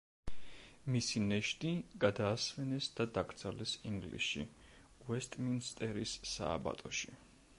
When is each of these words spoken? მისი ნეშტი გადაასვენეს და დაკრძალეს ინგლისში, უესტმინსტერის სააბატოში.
მისი 0.93 1.19
ნეშტი 1.25 1.73
გადაასვენეს 2.05 2.87
და 2.99 3.07
დაკრძალეს 3.19 3.75
ინგლისში, 3.91 4.45
უესტმინსტერის 5.11 6.17
სააბატოში. 6.33 7.17